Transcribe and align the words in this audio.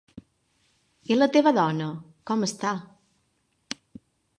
I 1.15 1.19
la 1.19 1.29
teva 1.37 1.55
dona, 1.59 1.91
com 2.33 2.49
està? 2.51 2.77